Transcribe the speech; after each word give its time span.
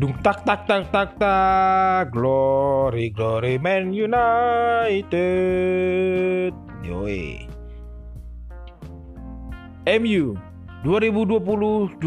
Dung 0.00 0.16
tak 0.24 0.48
tak 0.48 0.64
tak 0.64 0.88
tak 0.88 1.20
tak. 1.20 2.08
Glory 2.08 3.12
glory 3.12 3.60
Man 3.60 3.92
United. 3.92 5.12
Yoi. 6.80 7.44
MU 10.00 10.40
2020-2021 10.88 12.00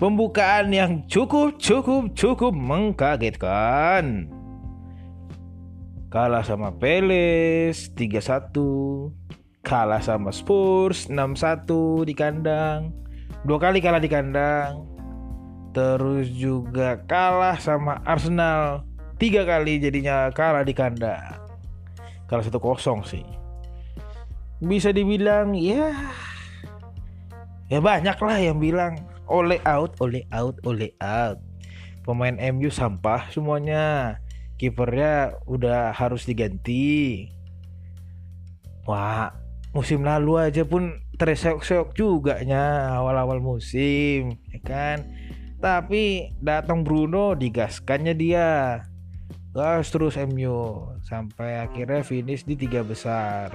Pembukaan 0.00 0.72
yang 0.72 1.04
cukup 1.04 1.60
cukup 1.60 2.16
cukup 2.16 2.56
mengkagetkan. 2.56 4.32
Kalah 6.08 6.40
sama 6.40 6.72
Peles 6.72 7.92
3-1 7.92 8.56
Kalah 9.60 10.00
sama 10.00 10.32
Spurs 10.32 11.12
6-1 11.12 12.08
di 12.08 12.16
kandang 12.16 12.96
dua 13.46 13.58
kali 13.60 13.78
kalah 13.78 14.02
di 14.02 14.10
kandang. 14.10 14.86
Terus 15.76 16.32
juga 16.32 16.98
kalah 17.06 17.60
sama 17.60 18.00
Arsenal. 18.02 18.82
Tiga 19.18 19.46
kali 19.46 19.78
jadinya 19.78 20.30
kalah 20.34 20.64
di 20.64 20.74
kandang. 20.74 21.38
Kalah 22.26 22.42
satu 22.42 22.58
kosong 22.58 23.04
sih. 23.06 23.26
Bisa 24.58 24.90
dibilang 24.90 25.54
ya 25.54 25.94
ya 27.70 27.78
banyak 27.78 28.16
lah 28.18 28.38
yang 28.40 28.58
bilang 28.58 28.98
oleh 29.30 29.60
out 29.68 29.94
oleh 30.02 30.24
out 30.34 30.58
oleh 30.66 30.90
out. 30.98 31.38
Pemain 32.02 32.34
MU 32.56 32.72
sampah 32.72 33.28
semuanya. 33.28 34.18
Kipernya 34.58 35.38
udah 35.46 35.94
harus 35.94 36.26
diganti. 36.26 37.28
Wah 38.88 39.30
musim 39.76 40.00
lalu 40.00 40.40
aja 40.40 40.64
pun 40.64 40.96
terseok-seok 41.18 41.92
juga 41.92 42.40
nya 42.46 42.94
awal-awal 42.94 43.42
musim 43.42 44.38
ya 44.48 44.60
kan? 44.64 45.04
Tapi 45.58 46.32
datang 46.38 46.86
Bruno 46.86 47.34
digaskannya 47.34 48.14
dia. 48.14 48.82
Gas 49.50 49.90
terus 49.90 50.14
MU 50.14 50.86
sampai 51.02 51.58
akhirnya 51.58 52.06
finish 52.06 52.46
di 52.46 52.54
tiga 52.54 52.86
besar. 52.86 53.50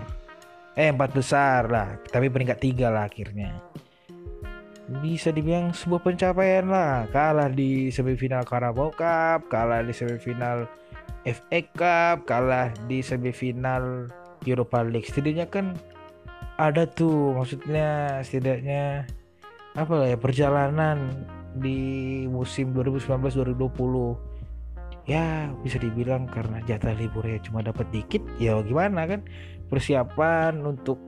Eh 0.76 0.92
empat 0.92 1.16
besar 1.16 1.72
lah 1.72 1.96
tapi 2.12 2.28
peringkat 2.28 2.60
tiga 2.60 2.92
lah 2.92 3.08
akhirnya. 3.08 3.56
Bisa 5.00 5.32
dibilang 5.32 5.72
sebuah 5.72 6.04
pencapaian 6.04 6.68
lah. 6.68 7.08
Kalah 7.16 7.48
di 7.48 7.88
semifinal 7.88 8.44
Carabao 8.44 8.92
Cup 8.92 9.48
kalah 9.48 9.80
di 9.80 9.96
semifinal 9.96 10.68
FA 11.24 11.60
Cup 11.72 12.28
kalah 12.28 12.68
di 12.92 13.00
semifinal 13.00 14.12
Europa 14.44 14.84
League. 14.84 15.08
Setidaknya 15.08 15.48
kan 15.48 15.72
ada 16.58 16.86
tuh 16.86 17.38
maksudnya 17.38 18.22
setidaknya 18.22 19.06
apa 19.74 19.94
lah 19.98 20.08
ya 20.14 20.18
perjalanan 20.18 21.10
di 21.58 22.26
musim 22.30 22.74
2019-2020 22.74 25.10
ya 25.10 25.52
bisa 25.62 25.78
dibilang 25.82 26.30
karena 26.30 26.62
jatah 26.64 26.96
liburnya 26.96 27.42
cuma 27.44 27.60
dapat 27.60 27.90
dikit 27.92 28.24
ya 28.40 28.56
gimana 28.64 29.04
kan? 29.10 29.22
Persiapan 29.68 30.64
untuk 30.64 31.02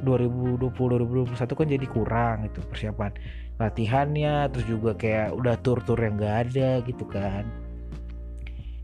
2020-2021 0.00 1.36
kan 1.36 1.68
jadi 1.68 1.86
kurang 1.90 2.48
itu 2.48 2.64
persiapan 2.64 3.12
latihannya 3.60 4.48
terus 4.48 4.64
juga 4.64 4.96
kayak 4.96 5.36
udah 5.36 5.60
tur-tur 5.60 6.00
yang 6.00 6.16
gak 6.16 6.48
ada 6.48 6.80
gitu 6.88 7.04
kan. 7.04 7.44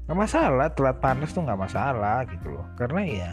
Nggak 0.07 0.19
masalah 0.23 0.69
telat 0.71 1.01
panas 1.01 1.33
tuh 1.33 1.43
nggak 1.43 1.59
masalah 1.59 2.29
gitu 2.29 2.53
loh. 2.53 2.67
Karena 2.77 3.01
ya 3.09 3.31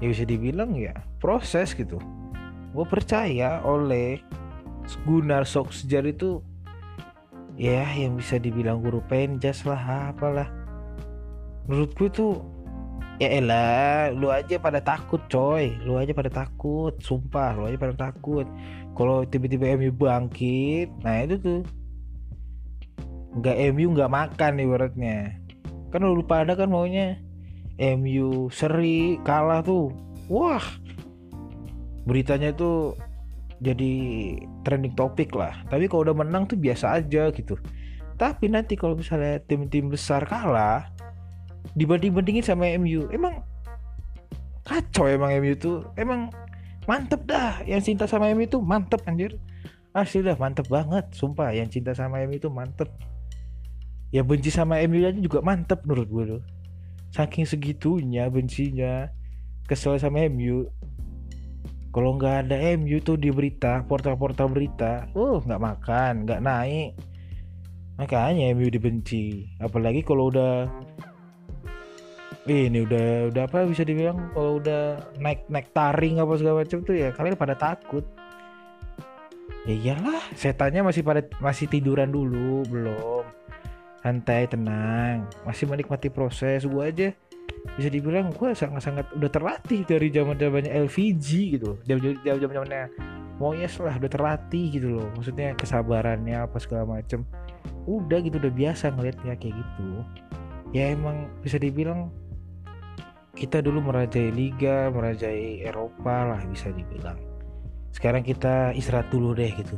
ya 0.00 0.06
bisa 0.12 0.24
dibilang 0.28 0.76
ya 0.76 0.92
proses 1.20 1.72
gitu. 1.72 1.96
Gue 2.76 2.84
percaya 2.84 3.64
oleh 3.64 4.20
Gunnar 5.08 5.48
Solskjaer 5.48 6.06
itu 6.06 6.44
ya 7.56 7.88
yang 7.96 8.20
bisa 8.20 8.36
dibilang 8.36 8.84
guru 8.84 9.00
penjas 9.08 9.64
lah 9.64 10.12
apalah. 10.12 10.46
Menurutku 11.66 12.06
itu 12.06 12.26
ya 13.16 13.40
elah 13.40 14.12
lu 14.12 14.28
aja 14.28 14.60
pada 14.60 14.78
takut 14.84 15.18
coy. 15.32 15.74
Lu 15.82 15.96
aja 15.96 16.12
pada 16.12 16.28
takut 16.30 16.94
sumpah 17.00 17.56
lu 17.56 17.66
aja 17.66 17.80
pada 17.80 17.96
takut. 17.96 18.46
Kalau 18.94 19.24
tiba-tiba 19.24 19.74
MU 19.74 19.90
bangkit 19.90 20.92
nah 21.02 21.24
itu 21.24 21.36
tuh. 21.40 21.60
Nggak 23.40 23.56
MU 23.72 23.86
nggak 23.96 24.12
makan 24.12 24.52
ibaratnya. 24.60 25.40
Kan 25.90 26.04
lu 26.04 26.22
pada 26.22 26.52
kan 26.54 26.68
maunya 26.68 27.25
MU 27.76 28.48
seri 28.48 29.20
kalah 29.20 29.60
tuh 29.60 29.92
wah 30.32 30.64
beritanya 32.08 32.54
tuh 32.56 32.96
jadi 33.60 33.92
trending 34.64 34.92
topik 34.96 35.32
lah. 35.32 35.64
Tapi 35.68 35.88
kalau 35.88 36.08
udah 36.08 36.16
menang 36.16 36.44
tuh 36.48 36.56
biasa 36.60 37.00
aja 37.00 37.32
gitu. 37.32 37.56
Tapi 38.16 38.48
nanti 38.48 38.76
kalau 38.76 38.96
misalnya 38.96 39.40
tim-tim 39.44 39.92
besar 39.92 40.24
kalah 40.24 40.88
dibanding-bandingin 41.76 42.44
sama 42.46 42.70
MU 42.80 43.10
emang 43.12 43.44
kacau 44.64 45.08
emang 45.08 45.36
MU 45.40 45.52
tuh. 45.56 45.84
Emang 45.96 46.32
mantep 46.88 47.24
dah 47.28 47.60
yang 47.68 47.82
cinta 47.84 48.08
sama 48.08 48.32
MU 48.32 48.48
tuh 48.48 48.60
mantep 48.64 49.04
anjir. 49.04 49.36
Asli 49.96 50.20
dah 50.20 50.36
mantep 50.36 50.68
banget 50.68 51.08
sumpah. 51.12 51.52
Yang 51.52 51.80
cinta 51.80 51.92
sama 51.96 52.20
MU 52.24 52.36
tuh 52.40 52.52
mantep. 52.52 52.88
Ya 54.12 54.22
benci 54.24 54.48
sama 54.48 54.80
MU 54.84 55.02
aja 55.04 55.16
juga 55.16 55.44
mantep 55.44 55.82
menurut 55.84 56.08
gue 56.08 56.24
tuh 56.36 56.42
saking 57.14 57.46
segitunya 57.46 58.26
bencinya 58.30 59.10
kesel 59.66 59.98
sama 59.98 60.26
MU 60.30 60.70
kalau 61.96 62.12
nggak 62.20 62.44
ada 62.44 62.76
MU 62.76 63.00
tuh 63.00 63.16
di 63.16 63.32
berita 63.32 63.80
portal-portal 63.88 64.52
berita 64.52 65.08
uh 65.16 65.40
nggak 65.40 65.62
makan 65.64 66.28
nggak 66.28 66.44
naik. 66.44 66.92
Makanya 67.96 68.52
MU 68.52 68.68
dibenci. 68.68 69.48
Apalagi 69.56 70.04
kalau 70.04 70.28
udah 70.28 70.68
ini 72.44 72.84
udah 72.84 73.32
udah 73.32 73.42
apa 73.48 73.64
bisa 73.64 73.80
dibilang 73.80 74.28
kalau 74.36 74.60
udah 74.60 75.08
naik 75.24 75.48
naik 75.48 75.72
taring 75.72 76.20
apa 76.20 76.36
segala 76.36 76.68
macam 76.68 76.84
tuh 76.84 77.00
ya 77.00 77.16
kalian 77.16 77.32
pada 77.32 77.56
takut. 77.56 78.04
Ya 79.64 79.96
iyalah 79.96 80.20
setannya 80.36 80.84
masih 80.84 81.00
pada 81.00 81.24
masih 81.40 81.64
tiduran 81.64 82.12
dulu 82.12 82.60
belum 82.68 83.24
santai 84.06 84.46
tenang. 84.46 85.26
Masih 85.42 85.66
menikmati 85.66 86.06
proses 86.14 86.62
gue 86.62 86.82
aja. 86.86 87.10
Bisa 87.74 87.90
dibilang 87.90 88.30
gue 88.30 88.54
sangat-sangat 88.54 89.10
udah 89.18 89.30
terlatih 89.30 89.82
dari 89.82 90.14
zaman 90.14 90.38
zamannya 90.38 90.70
LVG 90.86 91.58
gitu 91.58 91.78
jam 91.86 91.98
jam 92.22 92.38
zamannya 92.38 92.90
Moyes 93.42 93.76
lah 93.82 93.98
udah 93.98 94.10
terlatih 94.10 94.78
gitu 94.78 95.02
loh. 95.02 95.10
Maksudnya 95.18 95.58
kesabarannya 95.58 96.46
apa 96.46 96.56
segala 96.62 96.86
macem. 96.86 97.26
Udah 97.84 98.22
gitu 98.22 98.38
udah 98.38 98.54
biasa 98.54 98.94
ngeliatnya 98.94 99.34
kayak 99.36 99.58
gitu. 99.58 99.88
Ya 100.70 100.94
emang 100.94 101.26
bisa 101.42 101.58
dibilang 101.58 102.14
kita 103.36 103.60
dulu 103.60 103.84
merajai 103.84 104.32
liga 104.32 104.88
merajai 104.88 105.66
Eropa 105.66 106.32
lah 106.32 106.40
bisa 106.48 106.70
dibilang. 106.72 107.18
Sekarang 107.92 108.24
kita 108.24 108.72
istirahat 108.72 109.10
dulu 109.12 109.36
deh 109.36 109.50
gitu. 109.52 109.76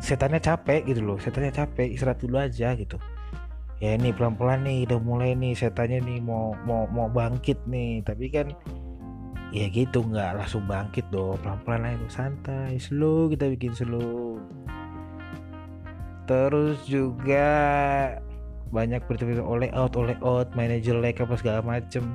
Setannya 0.00 0.40
capek 0.40 0.84
gitu 0.88 1.00
loh 1.00 1.16
setannya 1.20 1.52
capek 1.52 1.92
istirahat 1.92 2.20
dulu 2.20 2.36
aja 2.36 2.76
gitu 2.76 2.96
ya 3.82 3.98
ini 3.98 4.14
pelan-pelan 4.14 4.66
nih 4.66 4.86
udah 4.86 5.00
mulai 5.02 5.30
nih 5.34 5.54
setannya 5.54 6.02
nih 6.02 6.18
mau 6.22 6.54
mau 6.68 6.86
mau 6.90 7.08
bangkit 7.10 7.62
nih. 7.66 8.02
Tapi 8.06 8.26
kan 8.30 8.52
ya 9.54 9.70
gitu 9.70 10.02
nggak 10.02 10.38
langsung 10.38 10.66
bangkit 10.66 11.06
dong. 11.10 11.38
Pelan-pelan 11.42 11.94
aja 11.94 12.08
santai 12.10 12.78
slow 12.78 13.30
kita 13.30 13.50
bikin 13.50 13.72
slow. 13.74 14.38
Terus 16.24 16.80
juga 16.88 17.48
banyak 18.74 19.06
berita 19.06 19.44
oleh 19.44 19.70
out 19.70 19.94
oleh 19.94 20.18
out 20.24 20.50
manajer 20.58 20.96
jelek 20.98 21.22
apa 21.22 21.34
segala 21.38 21.60
macem. 21.62 22.14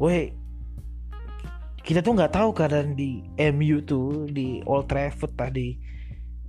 Woi 0.00 0.42
kita 1.82 1.98
tuh 1.98 2.14
nggak 2.14 2.32
tahu 2.38 2.54
keadaan 2.54 2.94
di 2.94 3.26
MU 3.50 3.82
tuh 3.82 4.30
di 4.30 4.62
Old 4.70 4.86
Trafford 4.86 5.34
tadi 5.34 5.74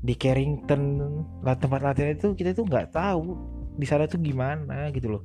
di 0.03 0.13
Carrington 0.13 1.09
lah 1.41 1.57
tempat 1.57 1.81
latihan 1.81 2.13
itu 2.13 2.37
kita 2.37 2.53
tuh 2.53 2.69
nggak 2.69 2.93
tahu 2.93 3.33
di 3.73 3.85
sana 3.89 4.05
tuh 4.05 4.21
gimana 4.21 4.93
gitu 4.93 5.17
loh. 5.17 5.23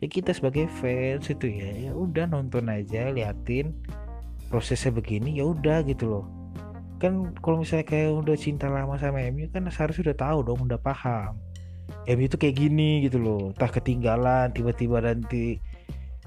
Ya 0.00 0.08
kita 0.08 0.32
sebagai 0.32 0.66
fans 0.80 1.28
itu 1.28 1.46
ya 1.46 1.90
ya 1.90 1.92
udah 1.92 2.24
nonton 2.28 2.68
aja 2.72 3.12
liatin 3.12 3.76
prosesnya 4.48 4.90
begini 4.90 5.36
ya 5.38 5.44
udah 5.46 5.84
gitu 5.84 6.04
loh. 6.08 6.24
Kan 7.00 7.32
kalau 7.40 7.60
misalnya 7.60 7.86
kayak 7.88 8.12
udah 8.12 8.36
cinta 8.36 8.68
lama 8.68 8.96
sama 8.96 9.24
MU 9.32 9.48
kan 9.52 9.68
seharusnya 9.68 10.12
udah 10.12 10.18
tahu 10.18 10.38
dong 10.44 10.60
udah 10.68 10.80
paham. 10.80 11.36
MU 12.08 12.24
itu 12.24 12.36
kayak 12.40 12.56
gini 12.56 13.04
gitu 13.04 13.20
loh 13.20 13.52
tak 13.54 13.80
ketinggalan 13.80 14.50
tiba-tiba 14.54 15.02
nanti 15.02 15.60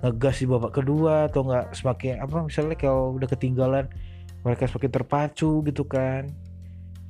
ngegas 0.03 0.43
di 0.43 0.45
babak 0.51 0.75
kedua 0.75 1.31
atau 1.31 1.47
nggak 1.47 1.71
semakin 1.71 2.19
apa 2.19 2.43
misalnya 2.43 2.75
kalau 2.75 3.15
udah 3.15 3.27
ketinggalan 3.31 3.87
mereka 4.43 4.67
semakin 4.67 4.91
terpacu 4.91 5.63
gitu 5.65 5.83
kan. 5.87 6.29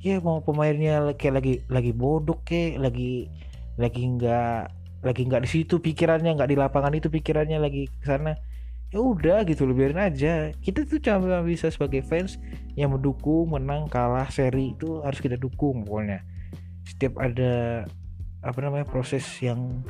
Ya 0.04 0.20
mau 0.20 0.44
pemainnya 0.44 1.16
kayak 1.16 1.34
lagi 1.40 1.54
lagi 1.66 1.92
bodoh 1.96 2.38
kayak 2.44 2.76
lagi 2.76 3.32
lagi 3.80 4.02
nggak 4.06 4.60
lagi 5.04 5.22
nggak 5.28 5.42
di 5.44 5.50
situ 5.50 5.76
pikirannya 5.82 6.32
nggak 6.32 6.50
di 6.50 6.56
lapangan 6.56 6.92
itu 6.96 7.12
pikirannya 7.12 7.58
lagi 7.60 7.90
ke 7.90 8.04
sana. 8.06 8.34
Ya 8.94 9.02
udah 9.02 9.42
gitu 9.42 9.66
loh 9.66 9.74
biarin 9.74 9.98
aja. 9.98 10.54
Kita 10.62 10.86
tuh 10.86 11.02
cuma 11.02 11.42
bisa 11.42 11.66
sebagai 11.68 12.06
fans 12.06 12.38
yang 12.78 12.94
mendukung 12.94 13.50
menang 13.50 13.90
kalah 13.90 14.30
seri 14.30 14.72
itu 14.72 15.02
harus 15.02 15.18
kita 15.18 15.34
dukung 15.34 15.82
pokoknya. 15.82 16.22
Setiap 16.86 17.18
ada 17.18 17.84
apa 18.44 18.58
namanya 18.62 18.86
proses 18.86 19.24
yang 19.42 19.82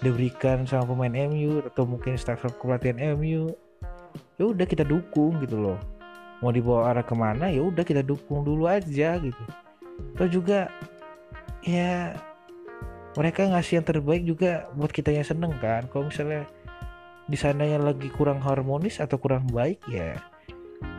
diberikan 0.00 0.64
sama 0.64 0.92
pemain 0.92 1.28
MU 1.28 1.64
atau 1.64 1.84
mungkin 1.88 2.16
staff 2.16 2.44
kepelatihan 2.44 3.16
MU 3.16 3.52
ya 4.36 4.44
udah 4.44 4.66
kita 4.68 4.84
dukung 4.84 5.40
gitu 5.40 5.56
loh. 5.56 5.78
Mau 6.44 6.52
dibawa 6.52 6.92
arah 6.92 7.04
ke 7.04 7.16
mana 7.16 7.48
ya 7.48 7.64
udah 7.64 7.84
kita 7.84 8.04
dukung 8.04 8.44
dulu 8.44 8.68
aja 8.68 9.16
gitu. 9.20 9.44
Atau 10.16 10.28
juga 10.28 10.68
ya 11.64 12.12
mereka 13.16 13.48
ngasih 13.48 13.80
yang 13.80 13.86
terbaik 13.88 14.22
juga 14.28 14.68
buat 14.76 14.92
kita 14.92 15.10
yang 15.10 15.24
seneng 15.24 15.56
kan. 15.58 15.88
Kalau 15.88 16.12
misalnya 16.12 16.44
di 17.26 17.34
sana 17.34 17.66
yang 17.66 17.82
lagi 17.82 18.12
kurang 18.12 18.38
harmonis 18.38 19.02
atau 19.02 19.18
kurang 19.18 19.50
baik 19.50 19.82
ya 19.90 20.14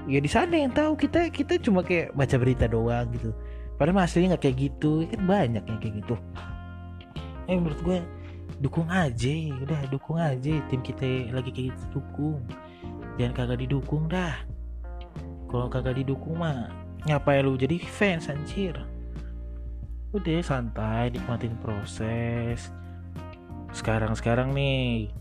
ya 0.08 0.20
di 0.24 0.32
sana 0.32 0.58
yang 0.58 0.74
tahu. 0.74 0.98
Kita 0.98 1.30
kita 1.30 1.60
cuma 1.62 1.84
kayak 1.86 2.16
baca 2.16 2.36
berita 2.40 2.66
doang 2.66 3.12
gitu. 3.14 3.36
Padahal 3.78 4.08
aslinya 4.08 4.36
nggak 4.36 4.44
kayak 4.50 4.58
gitu. 4.58 5.06
Kan 5.06 5.22
banyak 5.28 5.64
yang 5.68 5.80
kayak 5.80 5.96
gitu. 6.02 6.16
Eh 7.46 7.56
menurut 7.56 7.80
gue 7.86 7.98
dukung 8.64 8.90
aja. 8.90 9.36
Udah 9.62 9.80
dukung 9.92 10.18
aja. 10.18 10.54
Tim 10.72 10.82
kita 10.82 11.30
lagi 11.30 11.52
kayak 11.54 11.76
gitu 11.76 12.02
dukung. 12.02 12.42
Jangan 13.22 13.34
kagak 13.36 13.60
didukung 13.62 14.10
dah. 14.10 14.34
Kalau 15.48 15.68
kagak 15.70 16.02
didukung 16.02 16.42
mah 16.42 16.74
ngapain 17.06 17.46
lu 17.46 17.56
jadi 17.56 17.80
fans 17.80 18.28
anjir 18.28 18.76
udah 20.16 20.40
santai 20.40 21.12
nikmatin 21.12 21.56
proses. 21.60 22.72
Sekarang 23.76 24.16
sekarang 24.16 24.56
nih 24.56 25.12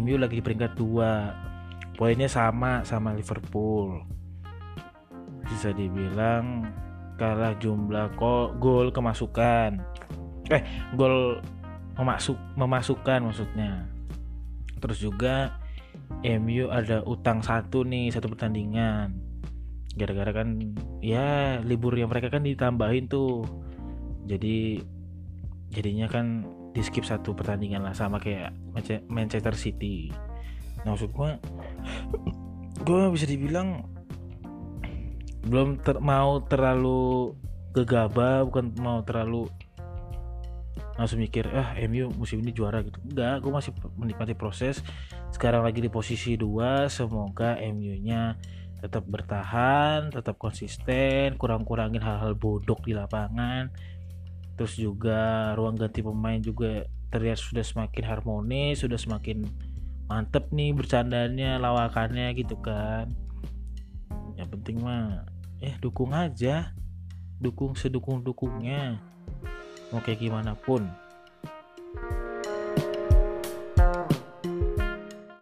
MU 0.00 0.16
lagi 0.16 0.40
di 0.40 0.44
peringkat 0.44 0.72
dua. 0.78 1.36
Poinnya 1.98 2.30
sama 2.30 2.86
sama 2.86 3.12
Liverpool. 3.12 4.00
Bisa 5.44 5.74
dibilang 5.74 6.64
kalah 7.20 7.58
jumlah 7.60 8.14
gol 8.56 8.88
kemasukan. 8.94 9.82
Eh 10.48 10.62
gol 10.96 11.44
memasuk 11.98 12.38
memasukkan 12.56 13.20
maksudnya. 13.20 13.84
Terus 14.78 14.98
juga 15.02 15.58
MU 16.24 16.72
ada 16.72 17.04
utang 17.04 17.44
satu 17.44 17.84
nih 17.84 18.08
satu 18.14 18.32
pertandingan 18.32 19.27
gara-gara 19.98 20.30
kan 20.30 20.72
ya 21.02 21.58
libur 21.66 21.92
yang 21.98 22.08
mereka 22.08 22.30
kan 22.30 22.46
ditambahin 22.46 23.10
tuh. 23.10 23.42
Jadi 24.30 24.78
jadinya 25.68 26.08
kan 26.08 26.46
di 26.72 26.80
skip 26.80 27.04
satu 27.04 27.34
pertandingan 27.34 27.82
lah 27.82 27.92
sama 27.96 28.22
kayak 28.22 28.54
Manchester 29.10 29.52
City. 29.58 30.14
Nah 30.86 30.94
maksud 30.94 31.10
gue 31.10 31.30
gue 32.86 33.02
bisa 33.10 33.26
dibilang 33.26 33.84
belum 35.48 35.80
ter 35.80 35.98
mau 35.98 36.44
terlalu 36.44 37.34
gegabah 37.72 38.44
bukan 38.48 38.74
mau 38.78 39.00
terlalu 39.02 39.48
langsung 40.98 41.22
mikir 41.22 41.46
ah 41.54 41.78
MU 41.86 42.10
musim 42.18 42.42
ini 42.42 42.50
juara 42.50 42.82
gitu. 42.82 42.98
Enggak 43.06 43.42
gue 43.42 43.52
masih 43.54 43.70
menikmati 43.94 44.34
proses. 44.34 44.82
Sekarang 45.30 45.62
lagi 45.62 45.78
di 45.78 45.90
posisi 45.90 46.34
dua 46.34 46.90
semoga 46.90 47.54
MU 47.70 47.94
nya 48.02 48.34
tetap 48.78 49.04
bertahan 49.10 50.14
tetap 50.14 50.38
konsisten 50.38 51.34
kurang-kurangin 51.34 52.02
hal-hal 52.02 52.38
bodoh 52.38 52.78
di 52.86 52.94
lapangan. 52.94 53.70
Terus 54.58 54.74
juga 54.78 55.52
ruang 55.54 55.78
ganti 55.78 56.02
pemain 56.02 56.38
juga 56.38 56.86
terlihat 57.08 57.38
sudah 57.38 57.64
semakin 57.64 58.04
harmonis 58.04 58.84
sudah 58.84 58.98
semakin 59.00 59.46
mantep 60.08 60.50
nih 60.50 60.74
bercandanya 60.74 61.58
lawakannya 61.58 62.34
gitu 62.38 62.58
kan. 62.58 63.10
Yang 64.38 64.48
penting 64.58 64.76
mah 64.82 65.26
eh 65.58 65.74
dukung 65.82 66.14
aja. 66.14 66.74
Dukung 67.38 67.78
sedukung 67.78 68.26
dukungnya 68.26 68.98
mau 69.94 70.02
kayak 70.02 70.20
gimana 70.20 70.58
pun 70.58 70.90